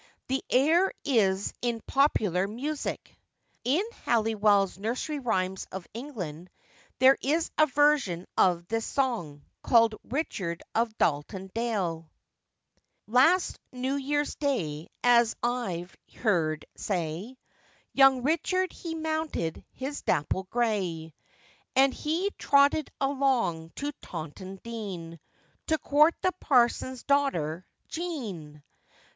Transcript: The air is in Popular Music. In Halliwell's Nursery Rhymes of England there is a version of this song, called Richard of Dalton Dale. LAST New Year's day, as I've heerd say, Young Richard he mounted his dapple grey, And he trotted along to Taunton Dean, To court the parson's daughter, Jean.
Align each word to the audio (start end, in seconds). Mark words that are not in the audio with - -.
The 0.29 0.43
air 0.49 0.91
is 1.05 1.53
in 1.61 1.79
Popular 1.81 2.47
Music. 2.47 3.15
In 3.63 3.85
Halliwell's 4.03 4.79
Nursery 4.79 5.19
Rhymes 5.19 5.67
of 5.71 5.85
England 5.93 6.49
there 6.97 7.17
is 7.21 7.51
a 7.59 7.67
version 7.67 8.25
of 8.35 8.65
this 8.65 8.83
song, 8.83 9.43
called 9.61 9.93
Richard 10.03 10.63
of 10.73 10.97
Dalton 10.97 11.51
Dale. 11.53 12.09
LAST 13.05 13.59
New 13.71 13.93
Year's 13.93 14.33
day, 14.33 14.87
as 15.03 15.35
I've 15.43 15.95
heerd 16.07 16.65
say, 16.75 17.37
Young 17.93 18.23
Richard 18.23 18.71
he 18.73 18.95
mounted 18.95 19.63
his 19.71 20.01
dapple 20.01 20.45
grey, 20.49 21.13
And 21.75 21.93
he 21.93 22.31
trotted 22.39 22.89
along 22.99 23.69
to 23.75 23.91
Taunton 24.01 24.55
Dean, 24.63 25.19
To 25.67 25.77
court 25.77 26.15
the 26.23 26.31
parson's 26.39 27.03
daughter, 27.03 27.67
Jean. 27.87 28.63